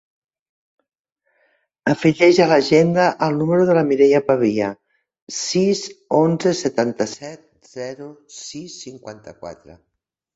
[1.93, 4.69] Afegeix a l'agenda el número de la Mireia Pavia:
[5.41, 5.81] sis,
[6.21, 8.09] onze, setanta-set, zero,
[8.39, 9.77] sis, cinquanta-quatre.